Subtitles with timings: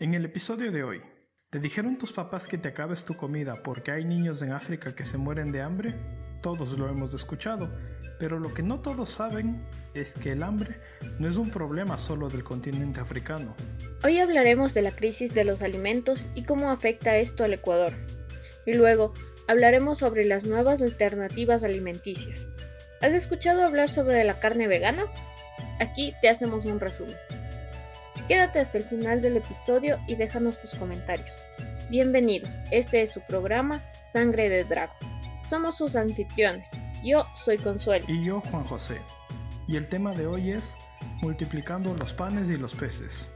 [0.00, 1.02] En el episodio de hoy,
[1.50, 5.04] ¿te dijeron tus papás que te acabes tu comida porque hay niños en África que
[5.04, 5.94] se mueren de hambre?
[6.42, 7.70] Todos lo hemos escuchado,
[8.18, 10.80] pero lo que no todos saben es que el hambre
[11.18, 13.54] no es un problema solo del continente africano.
[14.02, 17.92] Hoy hablaremos de la crisis de los alimentos y cómo afecta esto al Ecuador.
[18.64, 19.12] Y luego
[19.48, 22.48] hablaremos sobre las nuevas alternativas alimenticias.
[23.02, 25.04] ¿Has escuchado hablar sobre la carne vegana?
[25.78, 27.18] Aquí te hacemos un resumen.
[28.30, 31.48] Quédate hasta el final del episodio y déjanos tus comentarios.
[31.90, 34.92] Bienvenidos, este es su programa Sangre de Drago.
[35.44, 36.70] Somos sus anfitriones.
[37.02, 38.04] Yo soy Consuelo.
[38.06, 38.98] Y yo Juan José.
[39.66, 40.76] Y el tema de hoy es
[41.22, 43.28] multiplicando los panes y los peces.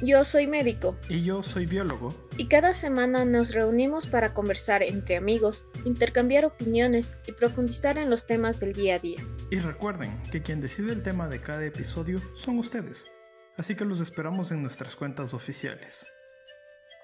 [0.00, 0.96] Yo soy médico.
[1.08, 2.14] Y yo soy biólogo.
[2.36, 8.26] Y cada semana nos reunimos para conversar entre amigos, intercambiar opiniones y profundizar en los
[8.26, 9.18] temas del día a día.
[9.50, 13.08] Y recuerden que quien decide el tema de cada episodio son ustedes
[13.56, 16.10] así que los esperamos en nuestras cuentas oficiales.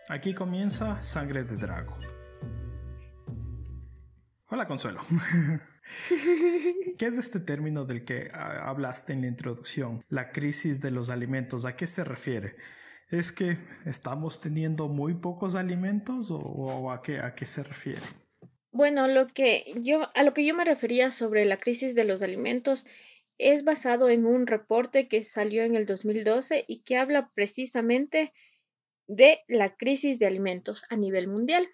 [0.09, 1.97] Aquí comienza Sangre de Drago.
[4.49, 5.01] Hola Consuelo.
[6.99, 10.05] ¿Qué es este término del que ah, hablaste en la introducción?
[10.09, 11.65] La crisis de los alimentos.
[11.65, 12.57] ¿A qué se refiere?
[13.09, 18.01] ¿Es que estamos teniendo muy pocos alimentos o, a, qué, a qué se refiere?
[18.73, 22.23] Bueno, lo que yo, a lo que yo me refería sobre la crisis de los
[22.23, 22.87] alimentos
[23.43, 28.33] es basado en un reporte que salió en el 2012 y que habla precisamente
[29.07, 31.69] de la crisis de alimentos a nivel mundial.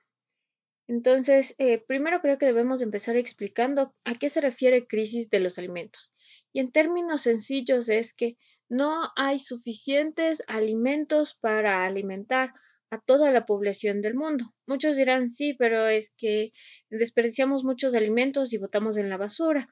[0.89, 5.59] Entonces, eh, primero creo que debemos empezar explicando a qué se refiere crisis de los
[5.59, 6.15] alimentos.
[6.53, 8.39] Y en términos sencillos es que
[8.71, 12.55] no hay suficientes alimentos para alimentar
[12.91, 14.55] a toda la población del mundo.
[14.67, 16.53] Muchos dirán sí, pero es que
[16.89, 19.69] desperdiciamos muchos alimentos y botamos en la basura.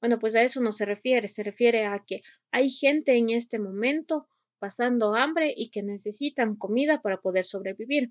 [0.00, 3.58] Bueno, pues a eso no se refiere, se refiere a que hay gente en este
[3.58, 4.26] momento
[4.58, 8.10] pasando hambre y que necesitan comida para poder sobrevivir.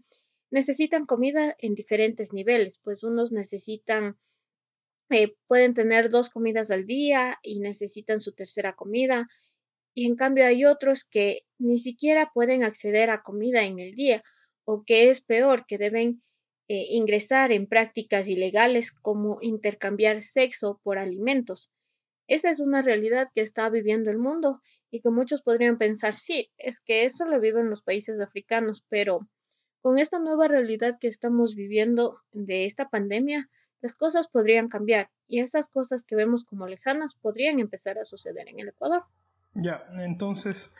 [0.51, 4.17] Necesitan comida en diferentes niveles, pues unos necesitan,
[5.09, 9.27] eh, pueden tener dos comidas al día y necesitan su tercera comida,
[9.95, 14.23] y en cambio hay otros que ni siquiera pueden acceder a comida en el día,
[14.63, 16.23] o que es peor, que deben
[16.67, 21.71] eh, ingresar en prácticas ilegales como intercambiar sexo por alimentos.
[22.29, 26.51] Esa es una realidad que está viviendo el mundo y que muchos podrían pensar, sí,
[26.57, 29.27] es que eso lo viven los países africanos, pero
[29.81, 33.49] con esta nueva realidad que estamos viviendo de esta pandemia,
[33.81, 38.47] las cosas podrían cambiar y esas cosas que vemos como lejanas podrían empezar a suceder
[38.47, 39.05] en el Ecuador.
[39.55, 40.71] Ya, entonces,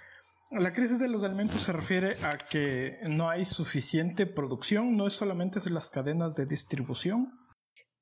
[0.52, 5.14] la crisis de los alimentos se refiere a que no hay suficiente producción, no es
[5.14, 7.34] solamente las cadenas de distribución.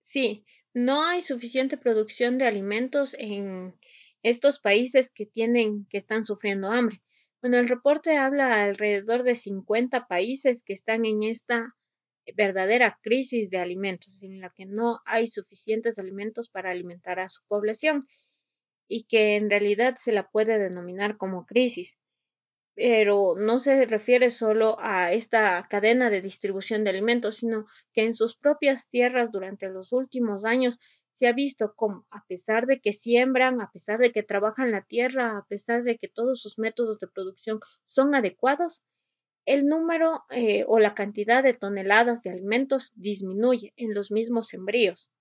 [0.02, 0.46] Sí,
[0.78, 3.74] no hay suficiente producción de alimentos en
[4.22, 7.02] estos países que tienen, que están sufriendo hambre.
[7.42, 11.74] Bueno, el reporte habla alrededor de 50 países que están en esta
[12.36, 17.42] verdadera crisis de alimentos, en la que no hay suficientes alimentos para alimentar a su
[17.48, 18.02] población
[18.88, 21.98] y que en realidad se la puede denominar como crisis
[22.78, 28.14] pero no se refiere solo a esta cadena de distribución de alimentos, sino que en
[28.14, 30.80] sus propias tierras durante los últimos años
[31.10, 34.84] se ha visto cómo, a pesar de que siembran, a pesar de que trabajan la
[34.84, 38.84] tierra, a pesar de que todos sus métodos de producción son adecuados,
[39.46, 45.12] el número eh, o la cantidad de toneladas de alimentos disminuye en los mismos sembríos.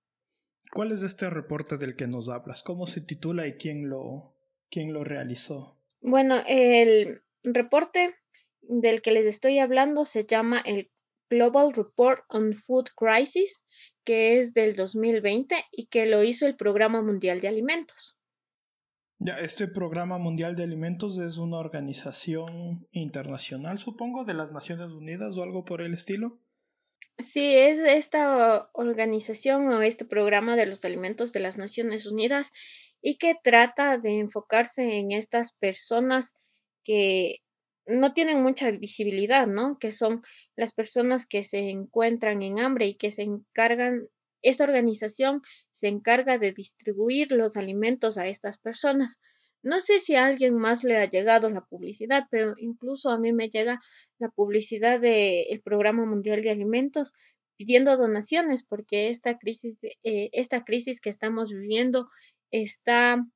[0.74, 2.62] ¿Cuál es este reporte del que nos hablas?
[2.62, 4.36] ¿Cómo se titula y quién lo,
[4.68, 5.78] quién lo realizó?
[6.02, 7.22] Bueno, el,
[7.54, 8.14] reporte
[8.62, 10.90] del que les estoy hablando se llama el
[11.28, 13.64] Global Report on Food Crisis,
[14.04, 18.18] que es del 2020 y que lo hizo el Programa Mundial de Alimentos.
[19.18, 25.36] Ya, este Programa Mundial de Alimentos es una organización internacional, supongo, de las Naciones Unidas
[25.36, 26.38] o algo por el estilo.
[27.18, 32.52] Sí, es esta organización o este programa de los alimentos de las Naciones Unidas
[33.00, 36.34] y que trata de enfocarse en estas personas
[36.86, 37.40] que
[37.84, 39.78] no tienen mucha visibilidad, ¿no?
[39.78, 40.22] Que son
[40.56, 44.08] las personas que se encuentran en hambre y que se encargan,
[44.42, 45.42] esta organización
[45.72, 49.20] se encarga de distribuir los alimentos a estas personas.
[49.62, 53.32] No sé si a alguien más le ha llegado la publicidad, pero incluso a mí
[53.32, 53.80] me llega
[54.18, 57.12] la publicidad del Programa Mundial de Alimentos
[57.56, 62.08] pidiendo donaciones porque esta crisis, eh, esta crisis que estamos viviendo
[62.52, 63.26] está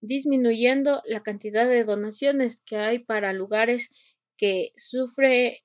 [0.00, 3.90] disminuyendo la cantidad de donaciones que hay para lugares
[4.36, 5.64] que sufre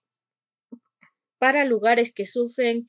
[1.37, 2.87] para lugares que sufren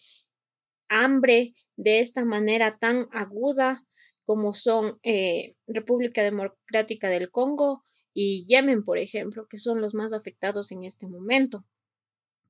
[0.88, 3.82] hambre de esta manera tan aguda
[4.24, 7.82] como son eh, República Democrática del Congo
[8.14, 11.64] y Yemen, por ejemplo, que son los más afectados en este momento.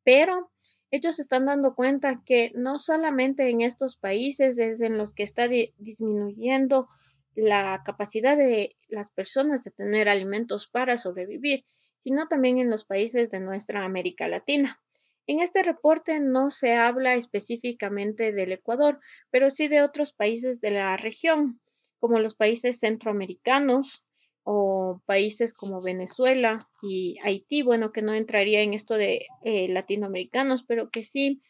[0.05, 0.51] Pero
[0.91, 5.23] ellos se están dando cuenta que no solamente en estos países es en los que
[5.23, 6.89] está disminuyendo
[7.35, 11.65] la capacidad de las personas de tener alimentos para sobrevivir,
[11.99, 14.81] sino también en los países de nuestra América Latina.
[15.27, 18.99] En este reporte no se habla específicamente del Ecuador,
[19.31, 21.61] pero sí de otros países de la región,
[22.01, 24.05] como los países centroamericanos
[24.43, 30.65] o países como Venezuela y Haití, bueno, que no entraría en esto de eh, latinoamericanos,
[30.65, 31.41] pero que sí,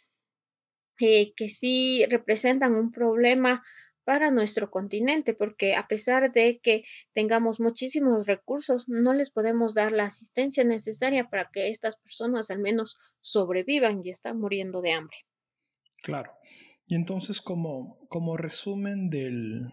[1.01, 3.63] eh, que sí representan un problema
[4.05, 9.93] para nuestro continente, porque a pesar de que tengamos muchísimos recursos, no les podemos dar
[9.93, 15.17] la asistencia necesaria para que estas personas al menos sobrevivan y están muriendo de hambre.
[16.03, 16.33] Claro.
[16.87, 19.73] Y entonces, como, como resumen del,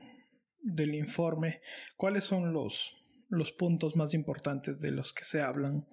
[0.61, 1.61] del informe,
[1.97, 2.95] ¿cuáles son los,
[3.27, 5.87] los puntos más importantes de los que se hablan?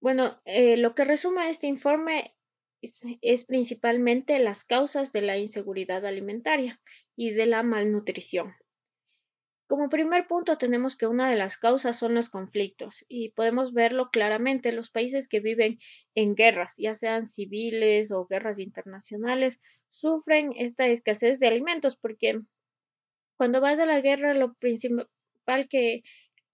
[0.00, 2.36] Bueno, eh, lo que resume este informe
[2.80, 6.80] es, principalmente las causas de la inseguridad alimentaria
[7.18, 8.54] y de la malnutrición.
[9.66, 14.10] Como primer punto tenemos que una de las causas son los conflictos y podemos verlo
[14.12, 14.70] claramente.
[14.70, 15.80] Los países que viven
[16.14, 19.60] en guerras, ya sean civiles o guerras internacionales,
[19.90, 22.40] sufren esta escasez de alimentos porque
[23.36, 25.08] cuando vas a la guerra lo principal
[25.68, 26.04] que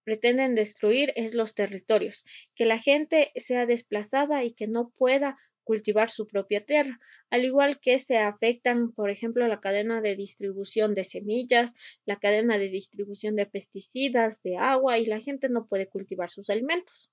[0.03, 2.25] pretenden destruir es los territorios,
[2.55, 7.01] que la gente sea desplazada y que no pueda cultivar su propia tierra,
[7.31, 11.75] al igual que se afectan, por ejemplo, la cadena de distribución de semillas,
[12.05, 16.51] la cadena de distribución de pesticidas, de agua, y la gente no puede cultivar sus
[16.51, 17.11] alimentos.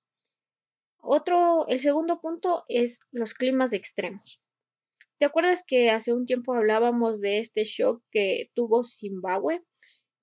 [0.98, 4.40] Otro, el segundo punto es los climas extremos.
[5.18, 9.64] ¿Te acuerdas que hace un tiempo hablábamos de este shock que tuvo Zimbabue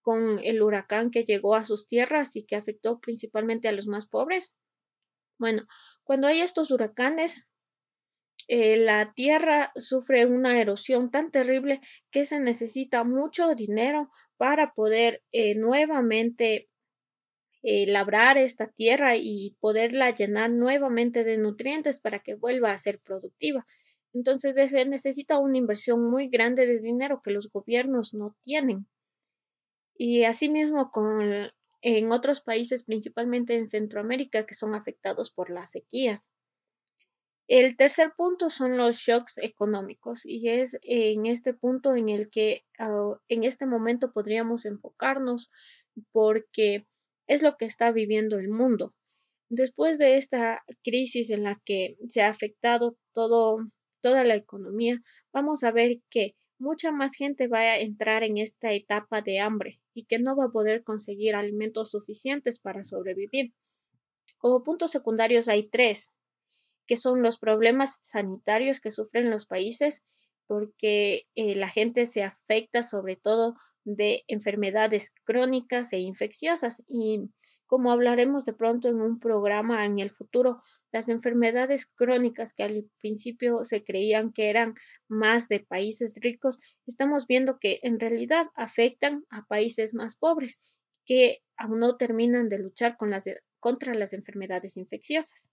[0.01, 4.07] con el huracán que llegó a sus tierras y que afectó principalmente a los más
[4.07, 4.53] pobres?
[5.37, 5.65] Bueno,
[6.03, 7.47] cuando hay estos huracanes,
[8.51, 15.21] eh, la tierra sufre una erosión tan terrible que se necesita mucho dinero para poder
[15.31, 16.67] eh, nuevamente
[17.61, 22.99] eh, labrar esta tierra y poderla llenar nuevamente de nutrientes para que vuelva a ser
[22.99, 23.67] productiva.
[24.15, 28.87] Entonces se necesita una inversión muy grande de dinero que los gobiernos no tienen.
[29.95, 31.51] Y asimismo con,
[31.83, 36.31] en otros países, principalmente en Centroamérica, que son afectados por las sequías.
[37.49, 42.63] El tercer punto son los shocks económicos y es en este punto en el que
[42.77, 45.49] ah, en este momento podríamos enfocarnos
[46.11, 46.85] porque
[47.25, 48.93] es lo que está viviendo el mundo.
[49.49, 53.57] Después de esta crisis en la que se ha afectado todo,
[54.01, 55.01] toda la economía,
[55.33, 59.81] vamos a ver que mucha más gente va a entrar en esta etapa de hambre
[59.95, 63.55] y que no va a poder conseguir alimentos suficientes para sobrevivir.
[64.37, 66.13] Como puntos secundarios hay tres
[66.89, 70.07] que son los problemas sanitarios que sufren los países,
[70.47, 76.83] porque eh, la gente se afecta sobre todo de enfermedades crónicas e infecciosas.
[76.87, 77.29] Y
[77.67, 82.89] como hablaremos de pronto en un programa en el futuro, las enfermedades crónicas que al
[82.99, 84.73] principio se creían que eran
[85.07, 86.57] más de países ricos,
[86.87, 90.59] estamos viendo que en realidad afectan a países más pobres
[91.05, 95.51] que aún no terminan de luchar contra las enfermedades infecciosas.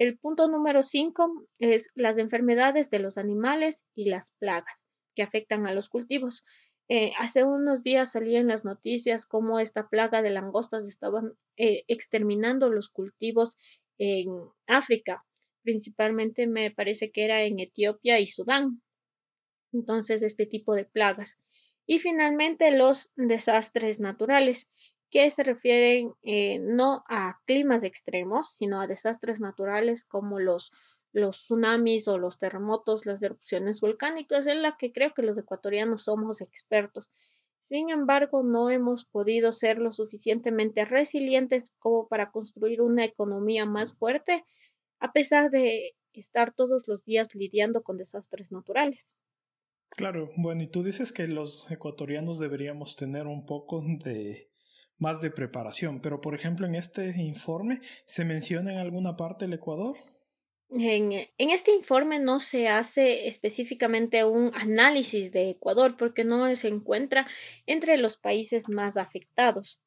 [0.00, 5.66] El punto número 5 es las enfermedades de los animales y las plagas que afectan
[5.66, 6.42] a los cultivos.
[6.88, 12.70] Eh, hace unos días salían las noticias cómo esta plaga de langostas estaban eh, exterminando
[12.70, 13.58] los cultivos
[13.98, 14.30] en
[14.66, 15.22] África.
[15.64, 18.80] Principalmente me parece que era en Etiopía y Sudán.
[19.70, 21.38] Entonces, este tipo de plagas.
[21.84, 24.70] Y finalmente los desastres naturales
[25.10, 30.72] que se refieren eh, no a climas extremos, sino a desastres naturales como los,
[31.12, 36.04] los tsunamis o los terremotos, las erupciones volcánicas, en la que creo que los ecuatorianos
[36.04, 37.12] somos expertos.
[37.58, 43.96] Sin embargo, no hemos podido ser lo suficientemente resilientes como para construir una economía más
[43.96, 44.44] fuerte,
[44.98, 49.16] a pesar de estar todos los días lidiando con desastres naturales.
[49.90, 54.49] Claro, bueno, y tú dices que los ecuatorianos deberíamos tener un poco de
[55.00, 56.00] más de preparación.
[56.00, 59.96] Pero, por ejemplo, en este informe, ¿se menciona en alguna parte el Ecuador?
[60.72, 67.26] En, este informe no se hace específicamente un análisis de Ecuador porque no se encuentra
[67.66, 69.82] entre los países más afectados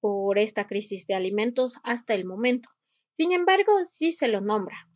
[0.00, 2.70] por esta crisis de alimentos hasta el momento.
[3.12, 4.88] Sin embargo, sí se lo nombra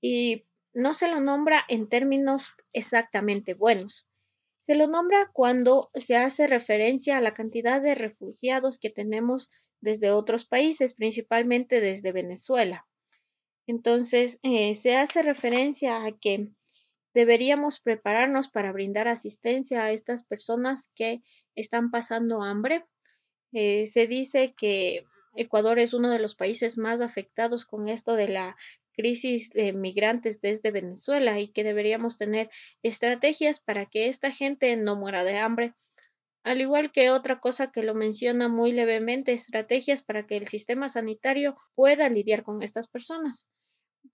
[0.00, 4.09] y no se lo nombra en términos exactamente buenos.
[4.60, 9.50] Se lo nombra cuando se hace referencia a la cantidad de refugiados que tenemos
[9.80, 12.86] desde otros países, principalmente desde Venezuela.
[13.66, 16.48] Entonces, eh, se hace referencia a que
[17.14, 21.22] deberíamos prepararnos para brindar asistencia a estas personas que
[21.54, 22.84] están pasando hambre.
[23.52, 28.28] Eh, se dice que Ecuador es uno de los países más afectados con esto de
[28.28, 28.56] la
[29.00, 32.50] crisis de migrantes desde Venezuela y que deberíamos tener
[32.82, 35.74] estrategias para que esta gente no muera de hambre.
[36.44, 40.90] Al igual que otra cosa que lo menciona muy levemente, estrategias para que el sistema
[40.90, 43.48] sanitario pueda lidiar con estas personas.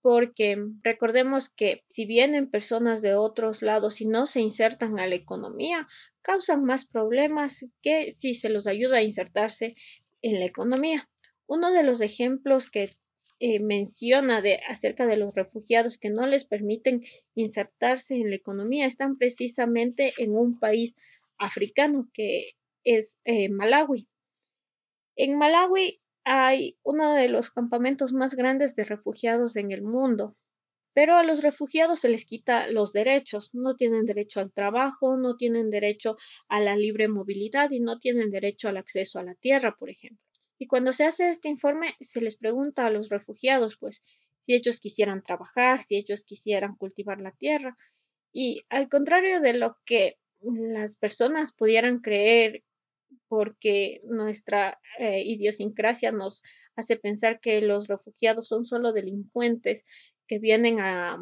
[0.01, 5.15] Porque recordemos que si vienen personas de otros lados y no se insertan a la
[5.15, 5.85] economía,
[6.21, 9.75] causan más problemas que si se los ayuda a insertarse
[10.21, 11.09] en la economía.
[11.45, 12.97] Uno de los ejemplos que
[13.39, 17.03] eh, menciona de, acerca de los refugiados que no les permiten
[17.35, 20.95] insertarse en la economía están precisamente en un país
[21.37, 22.53] africano que
[22.83, 24.07] es eh, Malawi.
[25.15, 30.35] En Malawi hay uno de los campamentos más grandes de refugiados en el mundo,
[30.93, 33.53] pero a los refugiados se les quita los derechos.
[33.53, 36.17] No tienen derecho al trabajo, no tienen derecho
[36.49, 40.26] a la libre movilidad y no tienen derecho al acceso a la tierra, por ejemplo.
[40.57, 44.03] Y cuando se hace este informe, se les pregunta a los refugiados, pues,
[44.39, 47.77] si ellos quisieran trabajar, si ellos quisieran cultivar la tierra.
[48.33, 52.63] Y al contrario de lo que las personas pudieran creer,
[53.27, 56.43] porque nuestra eh, idiosincrasia nos
[56.75, 59.85] hace pensar que los refugiados son solo delincuentes
[60.27, 61.17] que vienen a,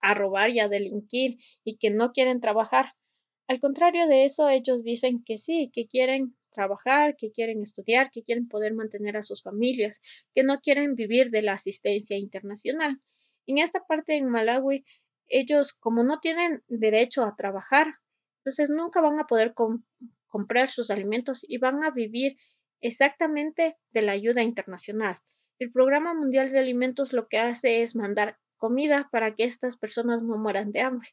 [0.00, 2.94] a robar y a delinquir y que no quieren trabajar.
[3.48, 8.22] Al contrario de eso, ellos dicen que sí, que quieren trabajar, que quieren estudiar, que
[8.22, 10.00] quieren poder mantener a sus familias,
[10.34, 13.00] que no quieren vivir de la asistencia internacional.
[13.46, 14.84] En esta parte en Malawi,
[15.26, 17.94] ellos como no tienen derecho a trabajar,
[18.38, 19.54] entonces nunca van a poder
[20.26, 22.36] comprar sus alimentos y van a vivir
[22.80, 25.18] exactamente de la ayuda internacional.
[25.58, 30.22] El Programa Mundial de Alimentos lo que hace es mandar comida para que estas personas
[30.24, 31.08] no mueran de hambre.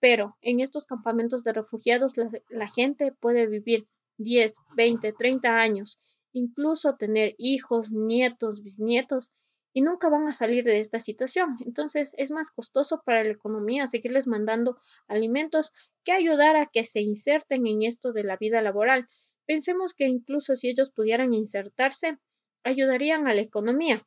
[0.00, 2.14] Pero en estos campamentos de refugiados
[2.48, 3.88] la gente puede vivir
[4.18, 6.00] 10, 20, 30 años,
[6.32, 9.32] incluso tener hijos, nietos, bisnietos,
[9.72, 11.56] y nunca van a salir de esta situación.
[11.64, 15.72] Entonces es más costoso para la economía seguirles mandando alimentos
[16.04, 19.08] que ayudar a que se inserten en esto de la vida laboral.
[19.46, 22.18] Pensemos que incluso si ellos pudieran insertarse,
[22.64, 24.06] ayudarían a la economía.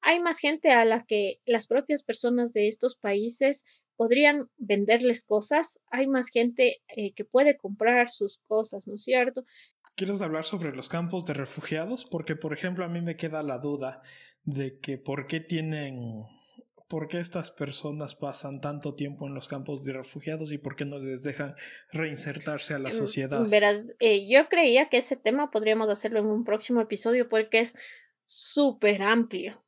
[0.00, 3.64] Hay más gente a la que las propias personas de estos países
[3.96, 9.44] podrían venderles cosas, hay más gente eh, que puede comprar sus cosas, ¿no es cierto?
[9.96, 12.04] ¿Quieres hablar sobre los campos de refugiados?
[12.04, 14.02] Porque, por ejemplo, a mí me queda la duda
[14.42, 16.24] de que por qué tienen,
[16.88, 20.84] por qué estas personas pasan tanto tiempo en los campos de refugiados y por qué
[20.84, 21.54] no les dejan
[21.92, 23.48] reinsertarse a la mm, sociedad.
[23.48, 27.74] Verás, eh, yo creía que ese tema podríamos hacerlo en un próximo episodio porque es
[28.24, 29.64] súper amplio.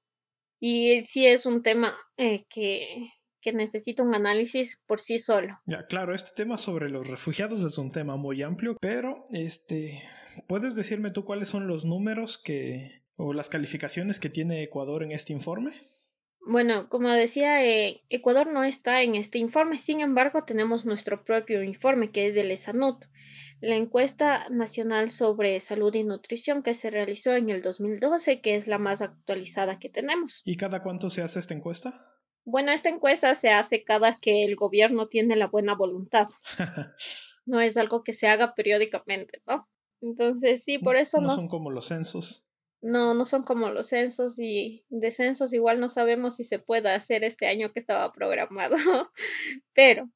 [0.59, 3.13] Y sí es un tema eh, que
[3.47, 5.61] que necesita un análisis por sí solo.
[5.67, 10.03] Ya, claro, este tema sobre los refugiados es un tema muy amplio, pero este,
[10.49, 15.13] ¿puedes decirme tú cuáles son los números que o las calificaciones que tiene Ecuador en
[15.13, 15.75] este informe?
[16.41, 21.63] Bueno, como decía, eh, Ecuador no está en este informe, sin embargo, tenemos nuestro propio
[21.63, 23.05] informe que es del ESANUT,
[23.61, 28.67] la encuesta nacional sobre salud y nutrición que se realizó en el 2012, que es
[28.67, 30.43] la más actualizada que tenemos.
[30.45, 32.16] ¿Y cada cuánto se hace esta encuesta?
[32.47, 36.29] Bueno, esta encuesta se hace cada que el gobierno tiene la buena voluntad.
[37.45, 39.69] no es algo que se haga periódicamente, ¿no?
[40.01, 41.27] Entonces, sí, por eso no.
[41.27, 42.47] No son como los censos.
[42.81, 46.89] No, no son como los censos y de censos igual no sabemos si se puede
[46.89, 48.77] hacer este año que estaba programado.
[49.75, 50.09] Pero,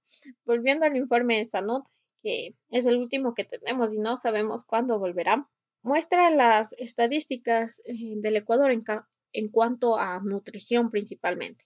[0.45, 1.85] volviendo al informe de Sanut,
[2.23, 5.49] que es el último que tenemos y no sabemos cuándo volverá,
[5.83, 8.85] muestra las estadísticas eh, del Ecuador en,
[9.33, 11.65] en cuanto a nutrición principalmente.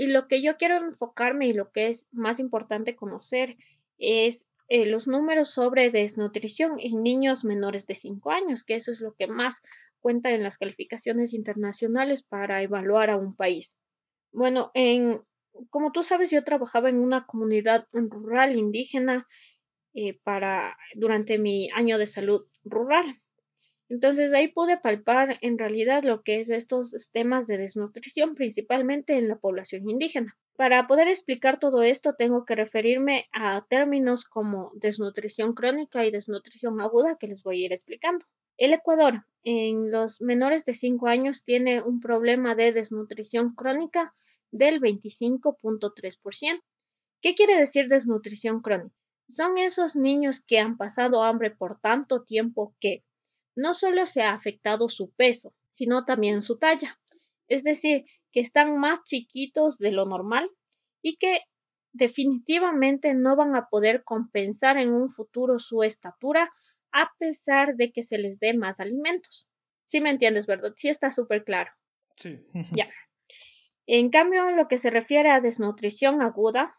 [0.00, 3.58] Y lo que yo quiero enfocarme y lo que es más importante conocer
[3.98, 9.02] es eh, los números sobre desnutrición en niños menores de 5 años, que eso es
[9.02, 9.60] lo que más
[9.98, 13.76] cuenta en las calificaciones internacionales para evaluar a un país.
[14.32, 15.20] Bueno, en,
[15.68, 19.28] como tú sabes, yo trabajaba en una comunidad rural indígena
[19.92, 23.19] eh, para, durante mi año de salud rural.
[23.90, 29.26] Entonces ahí pude palpar en realidad lo que es estos temas de desnutrición, principalmente en
[29.26, 30.38] la población indígena.
[30.56, 36.80] Para poder explicar todo esto tengo que referirme a términos como desnutrición crónica y desnutrición
[36.80, 38.24] aguda que les voy a ir explicando.
[38.56, 44.14] El Ecuador en los menores de 5 años tiene un problema de desnutrición crónica
[44.52, 46.62] del 25.3%.
[47.20, 48.94] ¿Qué quiere decir desnutrición crónica?
[49.28, 53.02] Son esos niños que han pasado hambre por tanto tiempo que
[53.60, 56.98] no solo se ha afectado su peso, sino también su talla.
[57.48, 60.50] Es decir, que están más chiquitos de lo normal
[61.02, 61.40] y que
[61.92, 66.50] definitivamente no van a poder compensar en un futuro su estatura
[66.92, 69.48] a pesar de que se les dé más alimentos.
[69.84, 70.72] Sí me entiendes, ¿verdad?
[70.76, 71.72] Sí está súper claro.
[72.14, 72.38] Sí.
[72.76, 72.88] Ya.
[73.86, 76.72] En cambio, lo que se refiere a desnutrición aguda,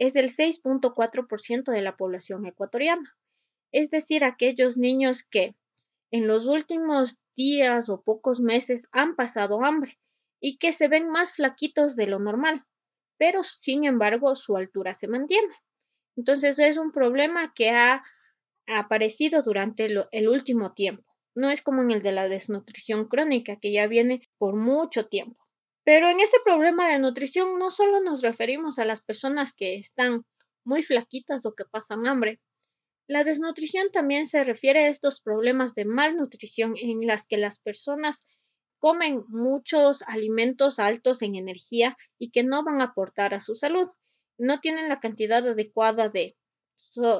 [0.00, 3.16] es el 6.4% de la población ecuatoriana,
[3.70, 5.54] es decir, aquellos niños que
[6.10, 9.98] en los últimos días o pocos meses han pasado hambre
[10.40, 12.64] y que se ven más flaquitos de lo normal,
[13.18, 15.54] pero sin embargo su altura se mantiene.
[16.16, 18.02] Entonces es un problema que ha
[18.66, 21.04] aparecido durante el último tiempo.
[21.34, 25.46] No es como en el de la desnutrición crónica, que ya viene por mucho tiempo.
[25.84, 30.24] Pero en este problema de nutrición no solo nos referimos a las personas que están
[30.64, 32.40] muy flaquitas o que pasan hambre.
[33.10, 38.24] La desnutrición también se refiere a estos problemas de malnutrición en las que las personas
[38.78, 43.88] comen muchos alimentos altos en energía y que no van a aportar a su salud.
[44.38, 46.36] No tienen la cantidad adecuada de,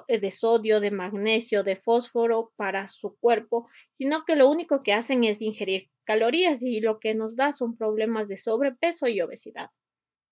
[0.06, 5.24] de sodio, de magnesio, de fósforo para su cuerpo, sino que lo único que hacen
[5.24, 9.70] es ingerir calorías y lo que nos da son problemas de sobrepeso y obesidad,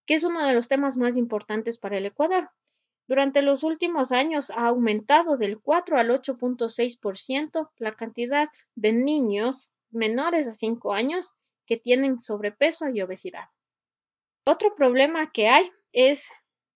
[0.06, 2.48] que es uno de los temas más importantes para el Ecuador.
[3.08, 10.46] Durante los últimos años ha aumentado del 4 al 8.6% la cantidad de niños menores
[10.46, 11.32] a 5 años
[11.66, 13.46] que tienen sobrepeso y obesidad.
[14.44, 16.30] Otro problema que hay es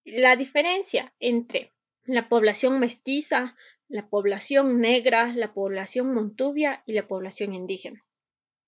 [0.05, 1.71] la diferencia entre
[2.05, 3.55] la población mestiza,
[3.89, 8.05] la población negra, la población montubia y la población indígena.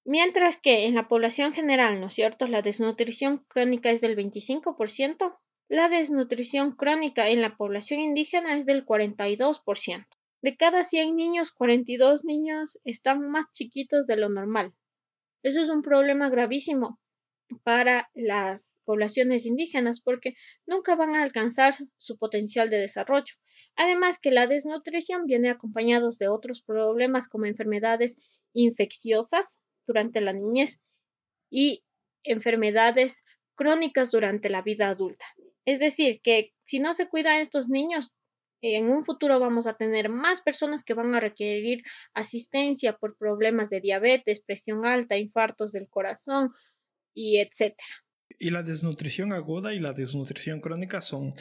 [0.04, 5.38] Mientras que en la población general, ¿no es cierto?, la desnutrición crónica es del 25%,
[5.68, 10.06] la desnutrición crónica en la población indígena es del 42%.
[10.42, 14.74] De cada 100 niños, 42 niños están más chiquitos de lo normal.
[15.42, 17.00] Eso es un problema gravísimo
[17.62, 20.34] para las poblaciones indígenas porque
[20.66, 23.34] nunca van a alcanzar su potencial de desarrollo.
[23.76, 28.16] Además que la desnutrición viene acompañados de otros problemas como enfermedades
[28.52, 30.80] infecciosas, durante la niñez
[31.50, 31.84] y
[32.22, 33.24] enfermedades
[33.54, 35.26] crónicas durante la vida adulta.
[35.64, 38.12] Es decir, que si no se cuida a estos niños,
[38.60, 41.82] en un futuro vamos a tener más personas que van a requerir
[42.14, 46.52] asistencia por problemas de diabetes, presión alta, infartos del corazón
[47.14, 47.88] y etcétera.
[48.38, 51.34] Y la desnutrición aguda y la desnutrición crónica son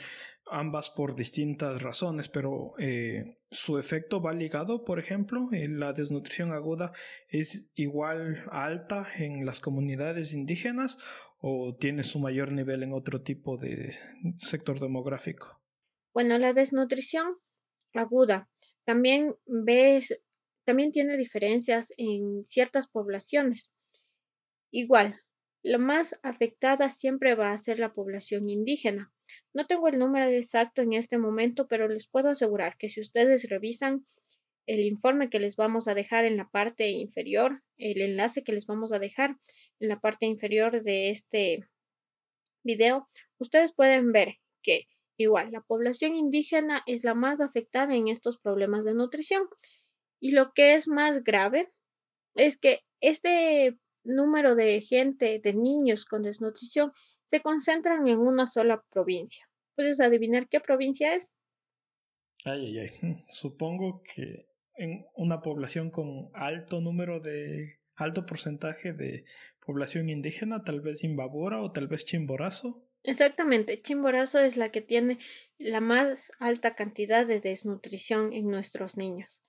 [0.51, 6.91] ambas por distintas razones, pero eh, su efecto va ligado, por ejemplo, la desnutrición aguda
[7.29, 10.97] es igual alta en las comunidades indígenas
[11.45, 13.93] o tiene su mayor nivel en otro tipo de
[14.37, 15.61] sector demográfico.
[16.13, 17.35] Bueno, la desnutrición
[17.93, 18.49] aguda
[18.85, 20.21] también ves,
[20.65, 23.73] también tiene diferencias en ciertas poblaciones.
[24.71, 25.19] Igual,
[25.63, 29.11] la más afectada siempre va a ser la población indígena.
[29.53, 33.49] No tengo el número exacto en este momento, pero les puedo asegurar que si ustedes
[33.49, 34.05] revisan
[34.65, 38.65] el informe que les vamos a dejar en la parte inferior, el enlace que les
[38.65, 39.35] vamos a dejar
[39.79, 41.67] en la parte inferior de este
[42.63, 43.07] video,
[43.37, 48.85] ustedes pueden ver que igual la población indígena es la más afectada en estos problemas
[48.85, 49.47] de nutrición.
[50.19, 51.71] Y lo que es más grave
[52.35, 56.91] es que este número de gente, de niños con desnutrición,
[57.25, 59.47] se concentran en una sola provincia.
[59.75, 61.33] ¿Puedes adivinar qué provincia es?
[62.45, 63.17] Ay, ay, ay.
[63.27, 69.25] Supongo que en una población con alto número de, alto porcentaje de
[69.65, 72.87] población indígena, tal vez Imbabura o tal vez Chimborazo.
[73.03, 75.19] Exactamente, Chimborazo es la que tiene
[75.57, 79.43] la más alta cantidad de desnutrición en nuestros niños.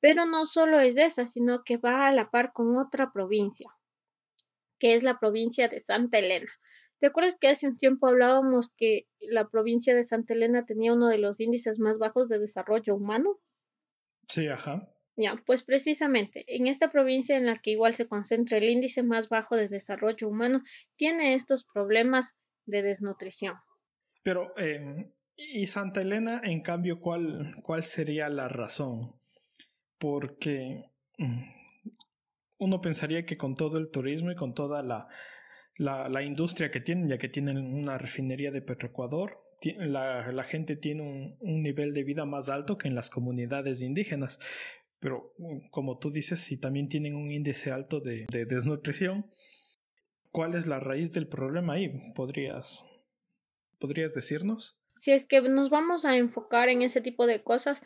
[0.00, 3.70] Pero no solo es esa, sino que va a la par con otra provincia,
[4.78, 6.50] que es la provincia de Santa Elena.
[7.00, 11.08] ¿Te acuerdas que hace un tiempo hablábamos que la provincia de Santa Elena tenía uno
[11.08, 13.38] de los índices más bajos de desarrollo humano?
[14.26, 14.88] Sí, ajá.
[15.20, 19.28] Ya, pues precisamente, en esta provincia en la que igual se concentra el índice más
[19.28, 20.62] bajo de desarrollo humano,
[20.94, 23.56] tiene estos problemas de desnutrición.
[24.22, 29.20] Pero, eh, ¿y Santa Elena, en cambio, cuál, cuál sería la razón?
[29.98, 30.84] Porque
[31.18, 31.42] mm,
[32.58, 35.08] uno pensaría que con todo el turismo y con toda la,
[35.78, 39.40] la, industria que tienen, ya que tienen una refinería de Petroecuador,
[39.78, 44.38] la, la gente tiene un, nivel de vida más alto que en las comunidades indígenas.
[45.00, 49.30] Pero mm, como tú dices, si también tienen un índice alto de, de desnutrición,
[50.30, 51.90] ¿cuál es la raíz del problema ahí?
[52.14, 52.84] ¿Podrías,
[53.78, 54.78] ¿Podrías decirnos?
[54.96, 57.80] Si es que nos vamos a enfocar en ese tipo de cosas,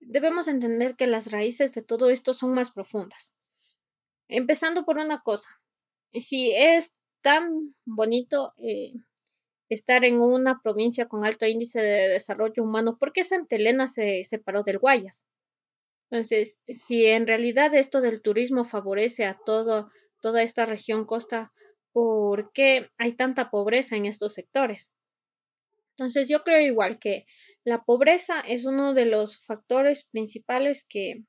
[0.00, 3.34] debemos entender que las raíces de todo esto son más profundas.
[4.28, 5.48] Empezando por una cosa,
[6.12, 8.94] si es tan bonito eh,
[9.68, 14.24] estar en una provincia con alto índice de desarrollo humano, ¿por qué Santa Elena se
[14.24, 15.26] separó del Guayas?
[16.10, 21.52] Entonces, si en realidad esto del turismo favorece a toda esta región costa,
[21.92, 24.92] ¿por qué hay tanta pobreza en estos sectores?
[25.96, 27.26] Entonces, yo creo igual que
[27.64, 31.24] la pobreza es uno de los factores principales que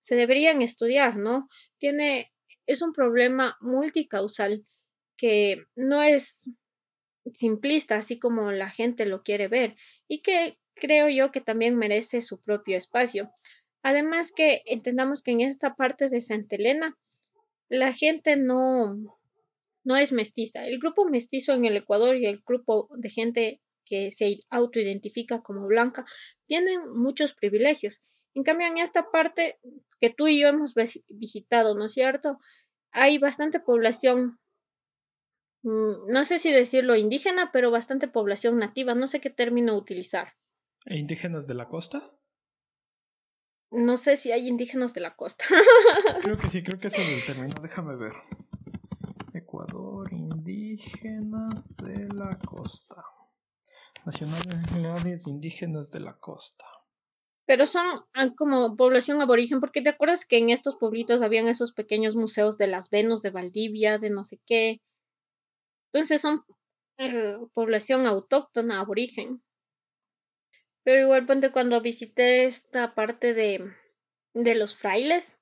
[0.00, 1.48] se deberían estudiar, ¿no?
[1.78, 2.32] Tiene,
[2.66, 4.66] es un problema multicausal
[5.16, 6.50] que no es
[7.32, 9.76] simplista, así como la gente lo quiere ver,
[10.08, 13.30] y que creo yo que también merece su propio espacio.
[13.82, 16.98] Además que entendamos que en esta parte de Santa Elena
[17.68, 19.18] la gente no,
[19.84, 20.66] no es mestiza.
[20.66, 25.66] El grupo mestizo en el Ecuador y el grupo de gente que se autoidentifica como
[25.66, 26.04] blanca
[26.46, 28.02] tienen muchos privilegios.
[28.34, 29.58] En cambio, en esta parte
[30.00, 30.74] que tú y yo hemos
[31.08, 32.38] visitado, ¿no es cierto?
[32.92, 34.38] Hay bastante población
[35.62, 40.32] Mm, no sé si decirlo indígena, pero bastante población nativa, no sé qué término utilizar.
[40.86, 42.10] ¿E indígenas de la costa?
[43.70, 45.44] No sé si hay indígenas de la costa.
[46.22, 48.12] creo que sí, creo que ese es el término, déjame ver.
[49.32, 53.04] Ecuador, indígenas de la costa.
[54.04, 56.64] Nacionalidades indígenas de la costa.
[57.46, 61.72] Pero son ah, como población aborigen, porque te acuerdas que en estos pueblitos habían esos
[61.72, 64.80] pequeños museos de las Venus de Valdivia, de no sé qué,
[65.92, 66.44] entonces son
[66.98, 69.42] eh, población autóctona, aborigen.
[70.82, 73.72] Pero igual, ponte cuando visité esta parte de,
[74.34, 75.36] de los frailes,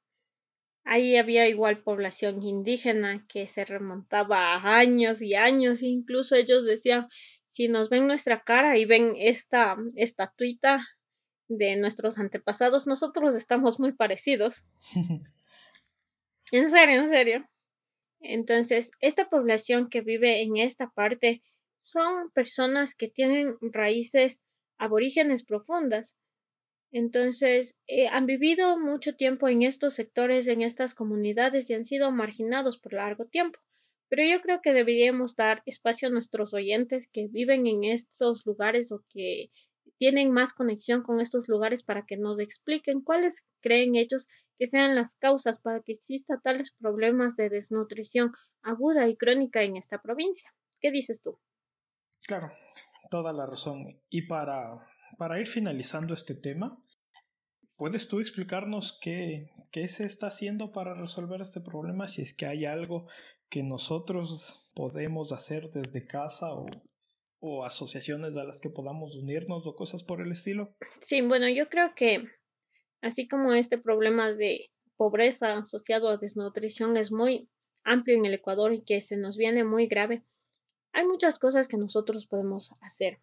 [0.85, 7.09] ahí había igual población indígena que se remontaba a años y años, incluso ellos decían,
[7.47, 10.87] si nos ven nuestra cara y ven esta estatuita
[11.49, 14.67] de nuestros antepasados, nosotros estamos muy parecidos.
[16.53, 17.49] en serio, en serio.
[18.21, 21.43] Entonces, esta población que vive en esta parte
[21.81, 24.41] son personas que tienen raíces
[24.79, 26.17] aborígenes profundas.
[26.91, 32.11] Entonces, eh, han vivido mucho tiempo en estos sectores, en estas comunidades y han sido
[32.11, 33.61] marginados por largo tiempo.
[34.09, 38.91] Pero yo creo que deberíamos dar espacio a nuestros oyentes que viven en estos lugares
[38.91, 39.51] o que
[39.99, 44.95] tienen más conexión con estos lugares para que nos expliquen cuáles creen ellos que sean
[44.95, 50.55] las causas para que exista tales problemas de desnutrición aguda y crónica en esta provincia.
[50.81, 51.39] ¿Qué dices tú?
[52.27, 52.53] Claro,
[53.09, 54.01] toda la razón.
[54.09, 54.87] Y para,
[55.19, 56.83] para ir finalizando este tema,
[57.77, 62.09] ¿puedes tú explicarnos qué, qué se está haciendo para resolver este problema?
[62.09, 63.07] Si es que hay algo
[63.49, 66.67] que nosotros podemos hacer desde casa o
[67.41, 70.75] o asociaciones a las que podamos unirnos o cosas por el estilo?
[71.01, 72.25] Sí, bueno, yo creo que
[73.01, 77.49] así como este problema de pobreza asociado a desnutrición es muy
[77.85, 80.25] amplio en el Ecuador y que se nos viene muy grave,
[80.93, 83.19] hay muchas cosas que nosotros podemos hacer.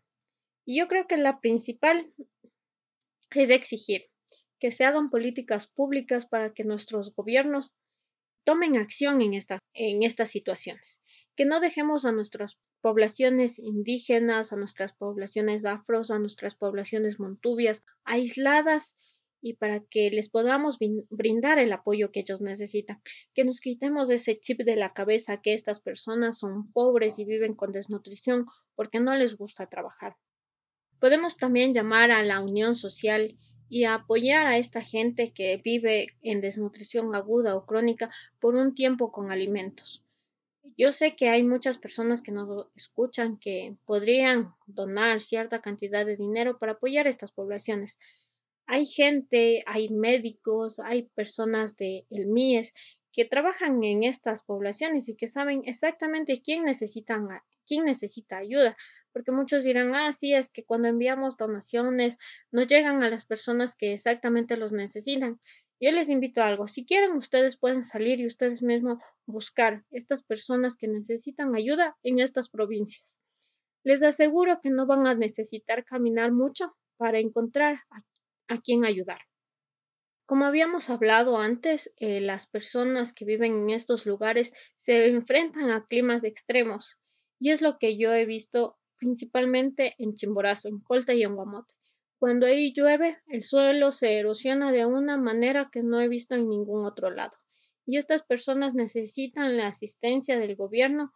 [0.65, 2.11] Y yo creo que la principal
[3.31, 4.09] es exigir
[4.59, 7.75] que se hagan políticas públicas para que nuestros gobiernos
[8.45, 9.33] tomen acción en,
[9.73, 11.01] en estas situaciones,
[11.35, 17.83] que no dejemos a nuestras poblaciones indígenas, a nuestras poblaciones afros, a nuestras poblaciones montubias,
[18.03, 18.95] aisladas
[19.45, 20.79] y para que les podamos
[21.11, 22.99] brindar el apoyo que ellos necesitan,
[23.35, 27.53] que nos quitemos ese chip de la cabeza que estas personas son pobres y viven
[27.53, 30.15] con desnutrición porque no les gusta trabajar.
[30.99, 33.37] Podemos también llamar a la unión social
[33.69, 39.11] y apoyar a esta gente que vive en desnutrición aguda o crónica por un tiempo
[39.11, 40.03] con alimentos.
[40.75, 46.15] Yo sé que hay muchas personas que nos escuchan que podrían donar cierta cantidad de
[46.15, 47.99] dinero para apoyar a estas poblaciones.
[48.67, 52.73] Hay gente, hay médicos, hay personas de el MIES
[53.11, 58.75] que trabajan en estas poblaciones y que saben exactamente quién necesita ayuda,
[59.13, 62.17] porque muchos dirán, ah, sí, es que cuando enviamos donaciones
[62.51, 65.39] no llegan a las personas que exactamente los necesitan.
[65.79, 66.67] Yo les invito a algo.
[66.67, 72.19] Si quieren, ustedes pueden salir y ustedes mismos buscar estas personas que necesitan ayuda en
[72.19, 73.19] estas provincias.
[73.83, 78.01] Les aseguro que no van a necesitar caminar mucho para encontrar a,
[78.63, 79.21] quien ayudar.
[80.25, 85.85] Como habíamos hablado antes, eh, las personas que viven en estos lugares se enfrentan a
[85.85, 86.97] climas extremos
[87.39, 91.75] y es lo que yo he visto principalmente en Chimborazo, en Colta y en Guamote.
[92.17, 96.49] Cuando ahí llueve, el suelo se erosiona de una manera que no he visto en
[96.49, 97.37] ningún otro lado.
[97.85, 101.13] Y estas personas necesitan la asistencia del gobierno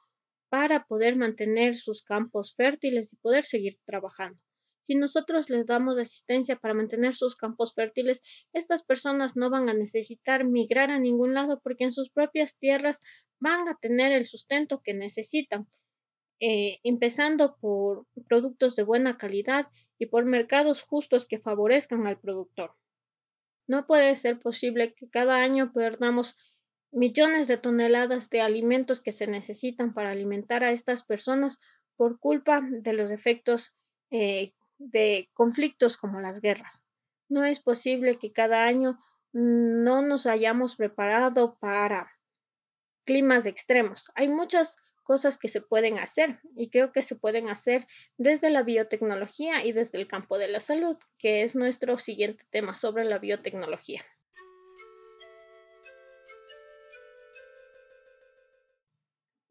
[0.49, 4.39] para poder mantener sus campos fértiles y poder seguir trabajando.
[4.89, 8.23] Si nosotros les damos asistencia para mantener sus campos fértiles,
[8.53, 12.99] estas personas no van a necesitar migrar a ningún lado porque en sus propias tierras
[13.39, 15.67] van a tener el sustento que necesitan.
[16.39, 19.67] Eh, empezando por productos de buena calidad
[19.99, 22.73] y por mercados justos que favorezcan al productor.
[23.67, 26.35] No puede ser posible que cada año perdamos
[26.91, 31.59] millones de toneladas de alimentos que se necesitan para alimentar a estas personas
[31.95, 33.75] por culpa de los efectos
[34.09, 36.85] eh, de conflictos como las guerras.
[37.27, 38.97] No es posible que cada año
[39.31, 42.11] no nos hayamos preparado para
[43.05, 44.11] climas extremos.
[44.15, 47.87] Hay muchas cosas que se pueden hacer y creo que se pueden hacer
[48.17, 52.75] desde la biotecnología y desde el campo de la salud, que es nuestro siguiente tema
[52.75, 54.05] sobre la biotecnología.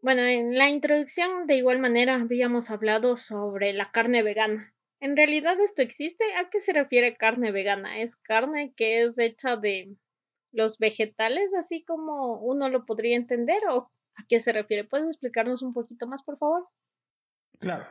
[0.01, 4.73] Bueno, en la introducción de igual manera habíamos hablado sobre la carne vegana.
[5.01, 6.25] ¿En realidad esto existe?
[6.35, 8.01] ¿A qué se refiere carne vegana?
[8.01, 9.97] ¿Es carne que es hecha de
[10.53, 14.85] los vegetales, así como uno lo podría entender, o ¿A qué se refiere?
[14.85, 16.69] ¿Puedes explicarnos un poquito más, por favor?
[17.61, 17.87] Claro.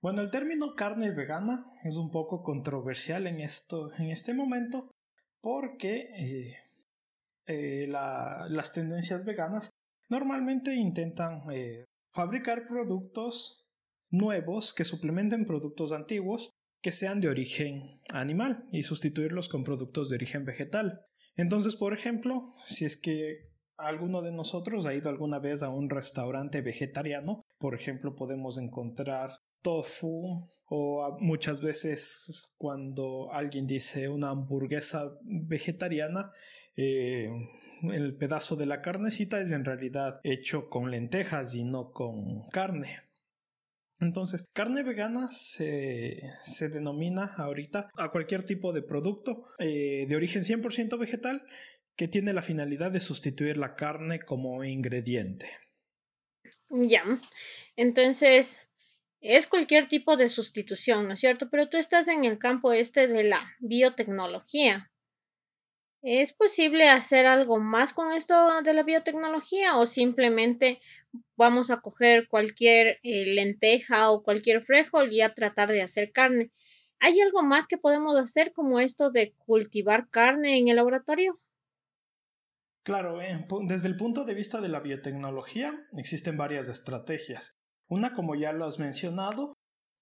[0.00, 4.90] Bueno, el término carne vegana es un poco controversial en, esto, en este momento
[5.40, 6.56] porque eh,
[7.46, 9.70] eh, las tendencias veganas
[10.08, 13.65] normalmente intentan eh, fabricar productos
[14.10, 20.16] nuevos que suplementen productos antiguos que sean de origen animal y sustituirlos con productos de
[20.16, 21.00] origen vegetal.
[21.34, 25.90] Entonces, por ejemplo, si es que ¿Alguno de nosotros ha ido alguna vez a un
[25.90, 27.44] restaurante vegetariano?
[27.58, 36.32] Por ejemplo, podemos encontrar tofu o muchas veces cuando alguien dice una hamburguesa vegetariana,
[36.74, 37.28] eh,
[37.82, 43.05] el pedazo de la carnecita es en realidad hecho con lentejas y no con carne.
[43.98, 46.20] Entonces, carne vegana se,
[46.70, 51.42] denomina ahorita a cualquier tipo de producto eh, de origen 100% vegetal
[51.96, 55.46] que tiene la finalidad de sustituir la carne como ingrediente.
[56.68, 57.04] Ya,
[57.76, 58.68] entonces
[59.20, 61.48] es cualquier tipo de sustitución, ¿no es cierto?
[61.50, 64.90] Pero tú estás en el campo este de la biotecnología.
[66.02, 70.80] ¿Es posible hacer algo más con esto de la biotecnología o simplemente
[71.36, 76.50] vamos a coger cualquier eh, lenteja o cualquier frijol y a tratar de hacer carne?
[76.98, 81.38] ¿Hay algo más que podemos hacer como esto de cultivar carne en el laboratorio?
[82.84, 87.58] Claro, eh, desde el punto de vista de la biotecnología existen varias estrategias.
[87.88, 89.54] Una, como ya lo has mencionado,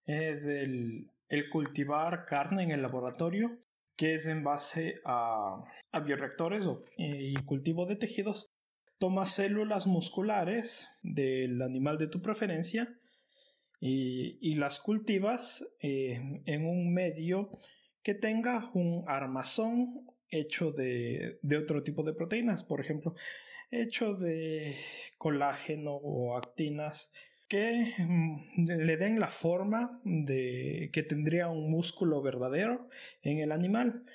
[0.07, 1.11] es el,
[1.51, 3.59] cultivar carne en el laboratorio,
[3.97, 5.65] que es en base a,
[6.05, 8.54] bioreactores y cultivo de tejidos.
[9.05, 12.89] Tomas células musculares del animal de tu preferencia
[13.79, 17.51] y, las cultivas eh, en un medio
[18.03, 23.15] que tenga un armazón hecho de, otro tipo de proteínas, por ejemplo,
[23.71, 24.75] hecho de
[25.19, 27.13] colágeno o actinas
[27.47, 32.89] que mm, le den la forma de que tendría un músculo verdadero
[33.21, 34.07] en el animal.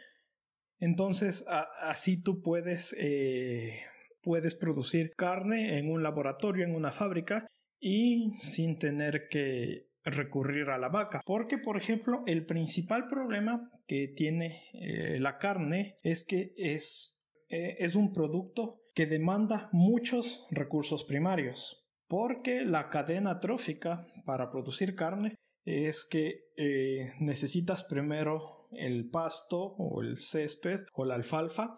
[0.79, 1.45] Entonces,
[1.79, 3.83] así tú puedes, eh,
[4.21, 7.47] puedes producir carne en un laboratorio, en una fábrica,
[7.79, 11.21] y sin tener que recurrir a la vaca.
[11.25, 17.77] Porque, por ejemplo, el principal problema que tiene eh, la carne es que es, eh,
[17.79, 21.85] es un producto que demanda muchos recursos primarios.
[22.07, 30.01] Porque la cadena trófica para producir carne es que eh, necesitas primero el pasto o
[30.01, 31.75] el césped o la alfalfa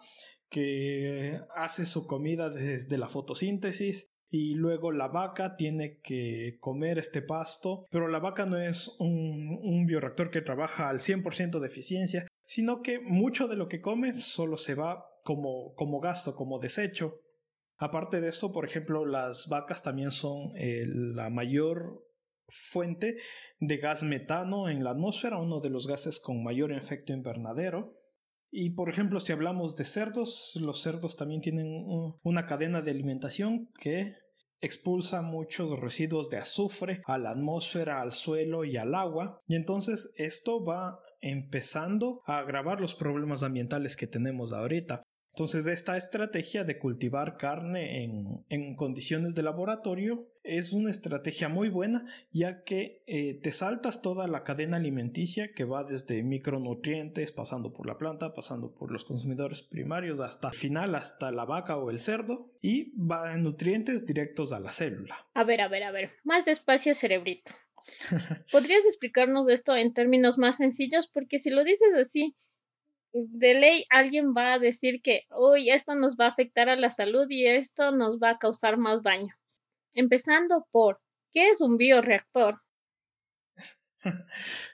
[0.52, 7.22] que hace su comida desde la fotosíntesis y luego la vaca tiene que comer este
[7.22, 12.82] pasto, pero la vaca no es un, bioreactor que trabaja al 100% de eficiencia, sino
[12.82, 17.20] que mucho de lo que come solo se va como, como gasto, como desecho.
[17.78, 22.06] Aparte de eso, por ejemplo, las vacas también son eh, la mayor
[22.48, 23.16] fuente
[23.58, 28.01] de gas metano en la atmósfera, uno de los gases con mayor efecto invernadero.
[28.54, 31.84] Y por ejemplo, si hablamos de cerdos, los cerdos también tienen
[32.22, 34.14] una cadena de alimentación que
[34.60, 39.40] expulsa muchos residuos de azufre a la atmósfera, al suelo y al agua.
[39.46, 45.02] Y entonces esto va empezando a agravar los problemas ambientales que tenemos ahorita.
[45.32, 48.04] Entonces, esta estrategia de cultivar carne
[48.50, 54.26] en, condiciones de laboratorio es una estrategia muy buena, ya que eh, te saltas toda
[54.26, 59.62] la cadena alimenticia que va desde micronutrientes, pasando por la planta, pasando por los consumidores
[59.62, 64.52] primarios, hasta el final, hasta la vaca o el cerdo, y va en nutrientes directos
[64.52, 65.26] a la célula.
[65.32, 67.52] A ver, a ver, a ver, más despacio, cerebrito.
[68.52, 71.08] ¿Podrías explicarnos esto en términos más sencillos?
[71.08, 72.36] Porque si lo dices así,
[73.12, 76.90] de ley alguien va a decir que, uy, esto nos va a afectar a la
[76.90, 79.34] salud y esto nos va a causar más daño.
[79.94, 82.62] Empezando por, ¿qué es un bioreactor?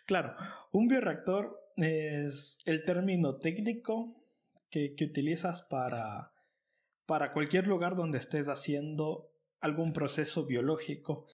[0.06, 0.34] claro,
[0.72, 4.14] un bioreactor es el término técnico
[4.70, 6.32] que, que utilizas para,
[7.06, 11.26] para cualquier lugar donde estés haciendo algún proceso biológico.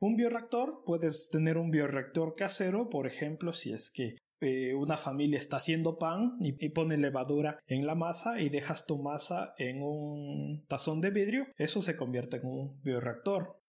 [0.00, 5.38] Un bioreactor, puedes tener un bioreactor casero, por ejemplo, si es que eh, una familia
[5.38, 10.64] está haciendo pan y, pone levadura en la masa y dejas tu masa en un
[10.68, 13.60] tazón de vidrio, eso se convierte en un bioreactor.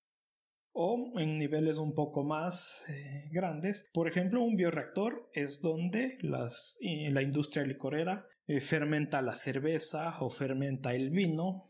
[0.71, 6.77] O en niveles un poco más eh, grandes, por ejemplo, un bioreactor es donde las,
[6.81, 11.68] la industria licorera eh, fermenta la cerveza o fermenta el vino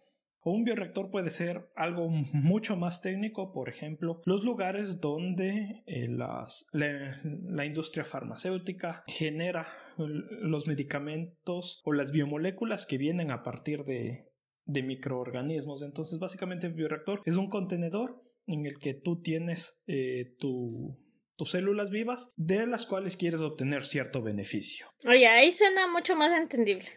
[0.52, 7.66] un bioreactor puede ser algo mucho más técnico, por ejemplo, los lugares donde eh, la,
[7.66, 14.26] industria farmacéutica genera los medicamentos o las biomoléculas que vienen a partir de,
[14.66, 15.82] microorganismos.
[15.82, 21.90] Entonces, básicamente, el bioreactor es un contenedor en el que tú tienes eh, tus células
[21.90, 24.88] vivas de las cuales quieres obtener cierto beneficio.
[25.08, 26.88] Oye, ahí suena mucho más entendible.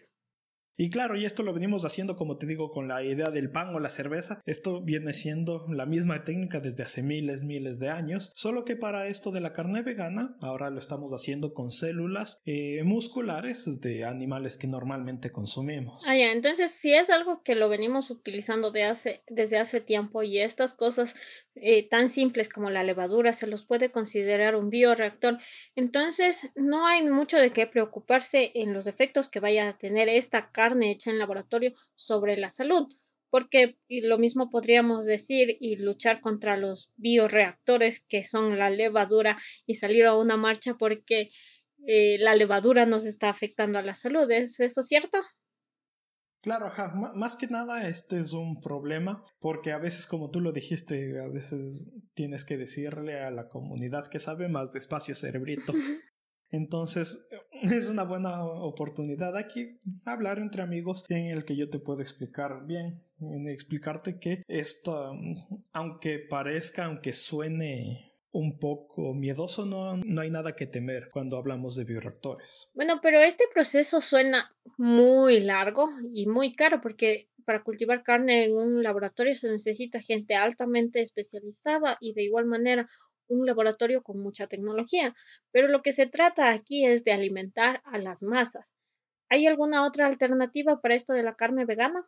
[0.83, 3.73] Y claro, y esto lo venimos haciendo, como te digo, con la idea del pan
[3.73, 4.43] o la cerveza.
[4.47, 9.07] Esto viene siendo la misma técnica desde hace miles, miles de años, solo que para
[9.07, 14.59] esto de la carne vegana, ahora lo estamos haciendo con células eh, musculares de animales
[14.59, 16.03] que normalmente consumimos.
[16.05, 20.75] Ah, ya, entonces si es algo que lo venimos utilizando desde hace tiempo y estas
[20.75, 21.15] cosas
[21.55, 25.39] eh, tan simples como la levadura se los puede considerar un bioreactor,
[25.77, 30.51] entonces no hay mucho de qué preocuparse en los efectos que vaya a tener esta
[30.51, 32.89] carne carne hecha en laboratorio sobre la salud,
[33.31, 39.75] porque lo mismo podríamos decir y luchar contra los bioreactores que son la levadura y
[39.75, 41.31] salir a una marcha porque
[41.87, 44.31] eh, la levadura nos está afectando a la salud.
[44.31, 45.19] ¿Es eso cierto?
[46.43, 46.93] Claro, ajá.
[47.15, 51.29] más que nada este es un problema porque a veces, como tú lo dijiste, a
[51.29, 55.73] veces tienes que decirle a la comunidad que sabe más despacio cerebrito.
[56.53, 57.27] Entonces,
[57.63, 62.67] es una buena oportunidad aquí hablar entre amigos en el que yo te puedo explicar
[62.67, 65.13] bien, en explicarte que esto,
[65.73, 71.77] aunque parezca, aunque suene un poco miedoso, no, no hay nada que temer cuando hablamos
[71.77, 72.71] de bioreactores.
[72.75, 78.57] Bueno, pero este proceso suena muy largo y muy caro porque para cultivar carne en
[78.57, 82.89] un laboratorio se necesita gente altamente especializada y de igual manera
[83.29, 85.15] un laboratorio con mucha tecnología,
[85.51, 88.75] pero lo que se trata aquí es de alimentar a las masas.
[89.29, 92.07] ¿Hay alguna otra alternativa para esto de la carne vegana?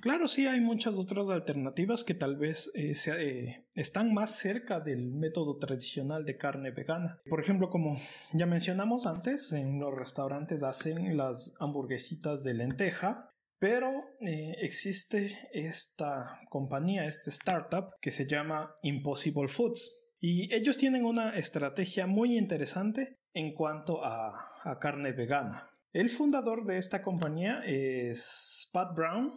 [0.00, 5.10] Claro, sí, hay muchas otras alternativas que tal vez eh, eh, están más cerca del
[5.12, 7.18] método tradicional de carne vegana.
[7.28, 8.00] Por ejemplo, como
[8.32, 16.38] ya mencionamos antes, en los restaurantes hacen las hamburguesitas de lenteja, pero eh, existe esta
[16.48, 19.97] compañía, este startup que se llama Impossible Foods.
[20.20, 24.32] Y ellos tienen una estrategia muy interesante en cuanto a,
[24.80, 25.70] carne vegana.
[25.92, 29.32] El fundador de esta compañía es Pat Brown,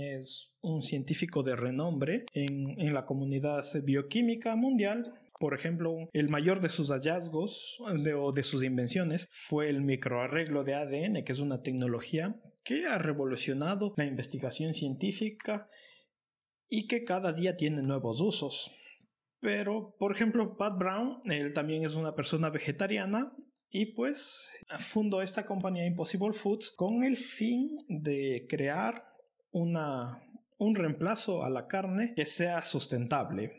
[0.00, 5.12] es un científico de renombre en, la comunidad bioquímica mundial.
[5.38, 10.74] Por ejemplo, el mayor de sus hallazgos o de sus invenciones fue el microarreglo de
[10.74, 15.68] ADN, que es una tecnología que ha revolucionado la investigación científica
[16.68, 18.72] y que cada día tiene nuevos usos.
[19.40, 23.32] Pero, por ejemplo, Pat Brown, él también es una persona vegetariana
[23.70, 29.04] y pues fundó esta compañía Impossible Foods con el fin de crear
[29.50, 30.22] una,
[30.58, 33.52] un reemplazo a la carne que sea sustentable.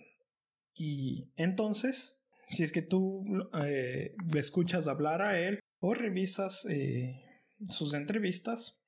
[0.74, 3.24] Y entonces, si es que tú
[3.64, 7.24] eh, escuchas hablar a él o revisas eh,
[7.70, 8.82] sus entrevistas,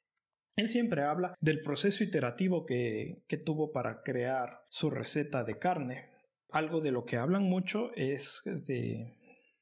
[0.57, 6.10] él siempre habla del proceso iterativo que, que tuvo para crear su receta de carne
[6.51, 9.15] algo de lo que hablan mucho es de,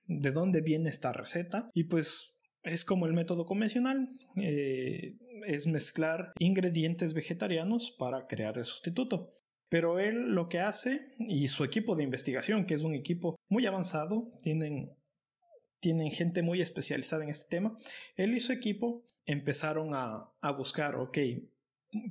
[0.05, 5.15] de dónde viene esta receta y pues es como el método convencional, eh,
[5.47, 9.33] es mezclar ingredientes vegetarianos para crear el sustituto.
[9.69, 13.65] Pero él lo que hace, y su equipo de investigación, que es un equipo muy
[13.67, 14.91] avanzado, tienen,
[15.79, 17.77] tienen gente muy especializada en este tema,
[18.15, 21.19] él y su equipo empezaron a, a buscar, ok,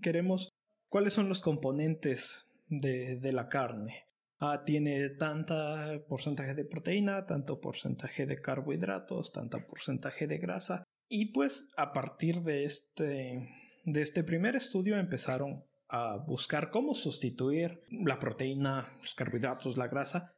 [0.01, 0.51] queremos
[0.89, 4.08] cuáles son los componentes de, de la carne,
[4.41, 10.85] Ah, tiene tanta porcentaje de proteína, tanto porcentaje de carbohidratos, tanto porcentaje de grasa.
[11.09, 13.49] Y pues a partir de este,
[13.85, 20.35] de este primer estudio empezaron a buscar cómo sustituir la proteína, los carbohidratos, la grasa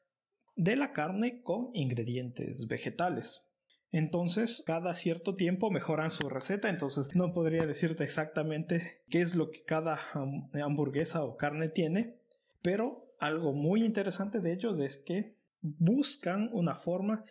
[0.57, 3.49] de la carne con ingredientes vegetales.
[3.93, 9.51] Entonces, cada cierto tiempo mejoran su receta, entonces no podría decirte exactamente qué es lo
[9.51, 12.17] que cada hamburguesa o carne tiene,
[12.63, 17.25] pero algo muy interesante de ellos es que buscan una forma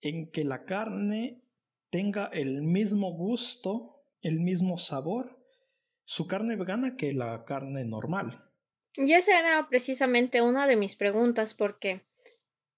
[0.00, 1.42] en que la carne
[1.88, 5.38] tenga el mismo gusto, el mismo sabor,
[6.04, 8.44] su carne vegana que la carne normal.
[8.94, 12.04] Y esa era precisamente una de mis preguntas porque,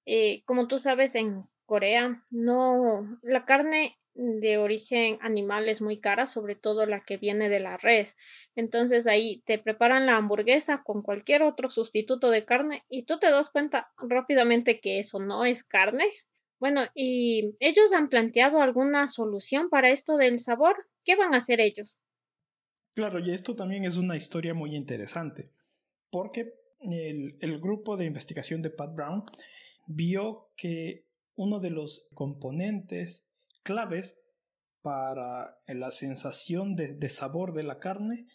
[0.04, 6.26] eh, como tú sabes, en Corea no, la carne de origen animal es muy cara,
[6.26, 8.16] sobre todo la que viene de la res.
[8.54, 13.30] Entonces ahí te preparan la hamburguesa con cualquier otro sustituto de carne y tú te
[13.30, 16.04] das cuenta rápidamente que eso no es carne.
[16.58, 20.86] Bueno, y ellos han planteado alguna solución para esto del sabor.
[21.04, 22.00] ¿Qué van a hacer ellos?
[22.94, 25.50] Claro, y esto también es una historia muy interesante,
[26.10, 29.24] porque el, grupo de investigación de Pat Brown
[29.86, 33.26] vio que uno de los componentes
[33.62, 34.18] claves
[34.82, 38.26] para la sensación de, sabor de la carne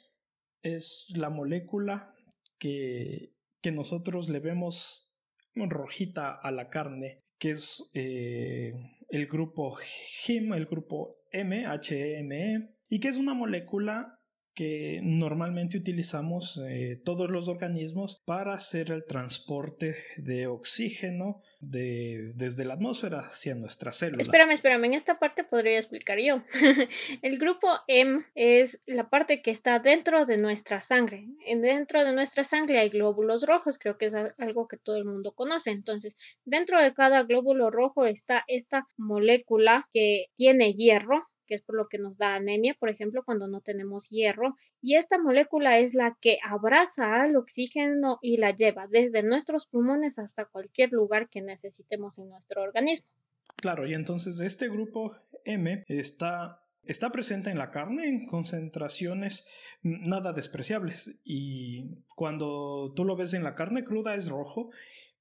[0.61, 2.13] es la molécula
[2.57, 5.11] que, que, nosotros le vemos
[5.55, 8.73] rojita a la carne, que es eh,
[9.09, 9.77] el grupo
[10.25, 14.17] HIM, el grupo M, H-E-M-E, e, y que es una molécula
[14.53, 22.65] que normalmente utilizamos eh, todos los organismos para hacer el transporte de oxígeno de, desde
[22.65, 24.27] la atmósfera hacia nuestras células.
[24.27, 26.43] Espérame, espérame, en esta parte podría explicar yo.
[27.21, 31.27] el grupo M es la parte que está dentro de nuestra sangre.
[31.45, 35.33] Dentro de nuestra sangre hay glóbulos rojos, creo que es algo que todo el mundo
[35.33, 35.71] conoce.
[35.71, 41.75] Entonces, dentro de cada glóbulo rojo está esta molécula que tiene hierro que es por
[41.75, 44.55] lo que nos da anemia, por ejemplo, cuando no tenemos hierro.
[44.81, 50.19] Y esta molécula es la que abraza al oxígeno y la lleva desde nuestros pulmones
[50.19, 53.09] hasta cualquier lugar que necesitemos en nuestro organismo.
[53.55, 59.45] Claro, y entonces este grupo M está está presente en la carne en concentraciones
[59.81, 64.69] nada despreciables y cuando tú lo ves en la carne cruda es rojo,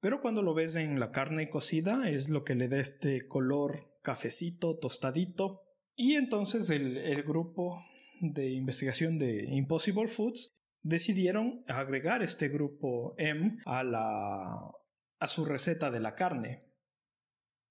[0.00, 3.90] pero cuando lo ves en la carne cocida es lo que le da este color
[4.02, 5.65] cafecito, tostadito
[5.96, 7.84] y entonces el, grupo
[8.20, 10.50] de investigación de Impossible Foods
[10.82, 14.70] decidieron agregar este grupo M a, la,
[15.18, 16.64] a su receta de la carne.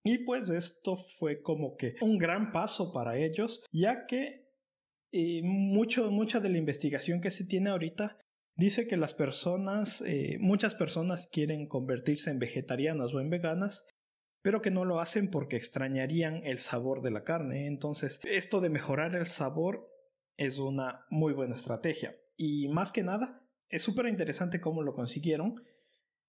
[0.03, 4.45] Y pues esto fue como que un gran paso para ellos, ya que
[5.11, 8.19] eh, mucho, mucha de la investigación que se tiene ahorita
[8.55, 13.85] dice que las personas, eh, muchas personas quieren convertirse en vegetarianas o en veganas
[14.45, 17.65] pero que no lo hacen porque extrañarían el sabor de la carne.
[17.65, 19.89] Entonces, esto de mejorar el sabor
[20.37, 22.15] es una muy buena estrategia.
[22.37, 25.55] Y más que nada, es súper interesante cómo lo consiguieron,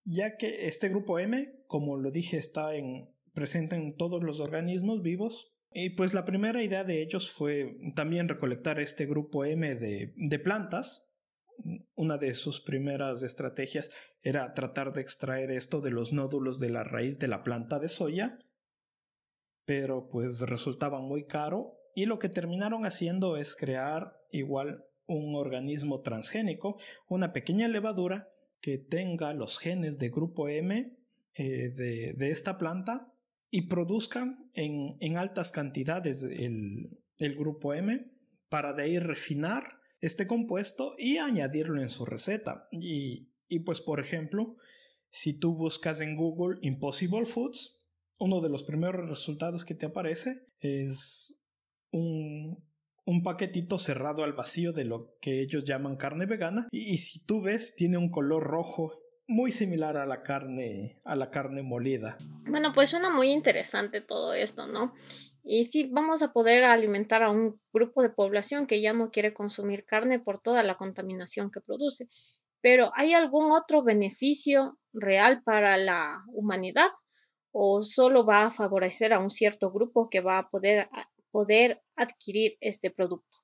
[0.05, 5.03] ya que este grupo M, como lo dije, está en, presente en todos los organismos
[5.03, 5.53] vivos.
[5.71, 10.39] Y pues la primera idea de ellos fue también recolectar este grupo M de, de
[10.39, 11.07] plantas
[11.95, 13.91] una de sus primeras estrategias
[14.27, 17.89] era tratar de extraer esto de los nódulos de la raíz de la planta de
[17.89, 18.41] soya,
[19.65, 26.01] pero pues resultaba muy caro y lo que terminaron haciendo es crear igual un organismo
[26.01, 28.29] transgénico, una pequeña levadura
[28.61, 30.99] que tenga los genes de grupo M
[31.35, 33.13] eh, de, esta planta
[33.49, 38.11] y produzcan en, en altas cantidades el, el grupo M
[38.49, 42.67] para de ahí refinar este compuesto y añadirlo en su receta.
[42.73, 44.57] Y, y pues por ejemplo,
[45.11, 47.85] si tú buscas en Google Impossible Foods,
[48.19, 51.47] uno de los primeros resultados que te aparece es
[51.91, 52.63] un,
[53.07, 57.41] un paquetito cerrado al vacío de lo que ellos llaman carne vegana y, si tú
[57.41, 58.93] ves tiene un color rojo
[59.29, 62.19] muy similar a la carne a la carne molida.
[62.49, 64.93] Bueno, pues suena muy interesante todo esto, ¿no?
[65.43, 69.33] Y sí, vamos a poder alimentar a un grupo de población que ya no quiere
[69.33, 72.09] consumir carne por toda la contaminación que produce.
[72.67, 76.89] Pero ¿hay algún otro beneficio real para la humanidad?
[77.53, 80.89] ¿O solo va a favorecer a un cierto grupo que va a poder,
[81.31, 83.39] poder adquirir este producto?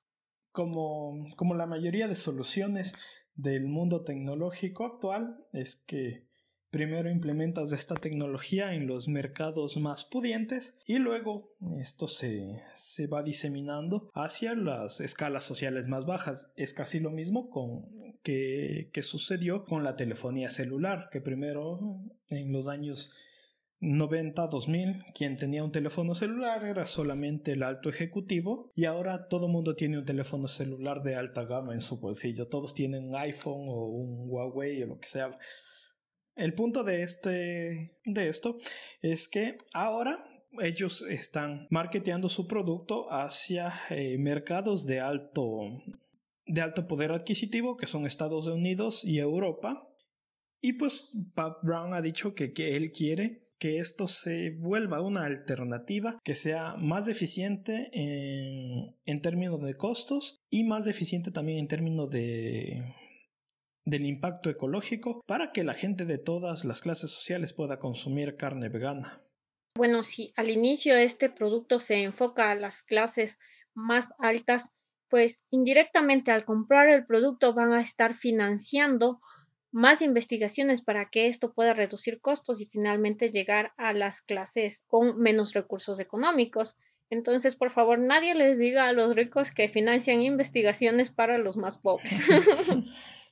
[0.51, 2.95] Como, como la mayoría de soluciones
[3.33, 6.27] del mundo tecnológico actual, es que
[6.73, 13.21] Primero implementas esta tecnología en los mercados más pudientes y luego esto se, se, va
[13.21, 16.51] diseminando hacia las escalas sociales más bajas.
[16.55, 17.85] Es casi lo mismo con,
[18.23, 21.79] que, que sucedió con la telefonía celular, que primero
[22.31, 23.13] en los años
[23.79, 29.47] 90, 2000, quien tenía un teléfono celular era solamente el alto ejecutivo y ahora todo
[29.47, 32.47] mundo tiene un teléfono celular de alta gama en su bolsillo.
[32.47, 35.37] Todos tienen un iPhone o un Huawei o lo que sea
[36.35, 38.57] El punto de, este, de esto
[39.01, 40.19] es que ahora
[40.61, 45.59] ellos están marketeando su producto hacia eh, mercados de alto,
[46.45, 49.89] de alto poder adquisitivo, que son Estados Unidos y Europa.
[50.59, 55.23] Y pues Pat Brown ha dicho que, que él quiere que esto se vuelva una
[55.23, 61.67] alternativa que sea más eficiente en, en términos de costos y más eficiente también en
[61.67, 62.93] términos de,
[63.85, 68.69] del impacto ecológico para que la gente de todas las clases sociales pueda consumir carne
[68.69, 69.21] vegana.
[69.75, 73.39] Bueno, si al inicio este producto se enfoca a las clases
[73.73, 74.71] más altas,
[75.09, 79.19] pues indirectamente al comprar el producto van a estar financiando
[79.71, 85.19] más investigaciones para que esto pueda reducir costos y finalmente llegar a las clases con
[85.19, 86.77] menos recursos económicos.
[87.09, 91.79] Entonces, por favor, nadie les diga a los ricos que financian investigaciones para los más
[91.79, 92.27] pobres.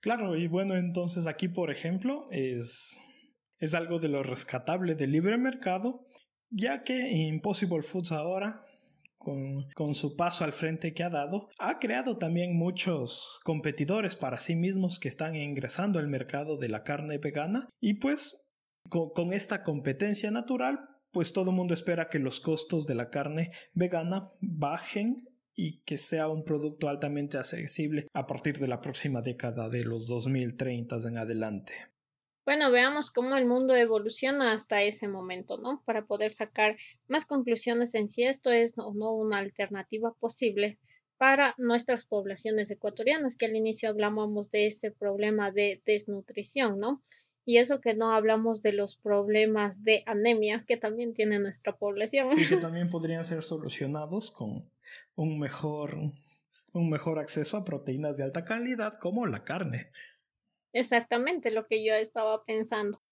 [0.00, 2.98] claro, y bueno, entonces aquí, por ejemplo, es
[3.58, 6.04] es algo de lo rescatable del libre mercado,
[6.50, 8.64] ya que Impossible Foods ahora,
[9.16, 14.36] con, con, su paso al frente que ha dado, ha creado también muchos competidores para
[14.36, 18.40] sí mismos que están ingresando al mercado de la carne vegana y pues
[18.88, 20.78] con, con esta competencia natural
[21.10, 25.27] pues todo el mundo espera que los costos de la carne vegana bajen
[25.58, 30.06] y que sea un producto altamente accesible a partir de la próxima década de los
[30.06, 31.72] 2030 en adelante.
[32.46, 35.82] Bueno, veamos cómo el mundo evoluciona hasta ese momento, ¿no?
[35.84, 36.76] Para poder sacar
[37.08, 40.78] más conclusiones en si esto es o no una alternativa posible
[41.16, 47.02] para nuestras poblaciones ecuatorianas, que al inicio hablábamos de ese problema de desnutrición, ¿no?
[47.44, 52.38] Y eso que no hablamos de los problemas de anemia que también tiene nuestra población.
[52.38, 54.70] Y que también podrían ser solucionados con
[55.18, 55.96] un mejor,
[56.72, 59.90] un mejor acceso a proteínas de alta calidad como la carne.
[60.72, 63.02] Exactamente lo que yo estaba pensando.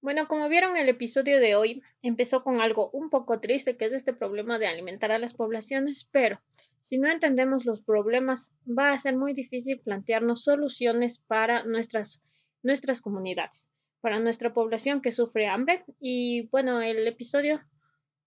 [0.00, 3.92] Bueno, como vieron el episodio de hoy, empezó con algo un poco triste, que es
[3.92, 6.40] este problema de alimentar a las poblaciones, pero
[6.80, 12.24] si no entendemos los problemas, va a ser muy difícil plantearnos soluciones para nuestras,
[12.64, 13.70] nuestras comunidades,
[14.02, 15.84] para nuestra población que sufre hambre.
[15.98, 17.60] Y bueno, el episodio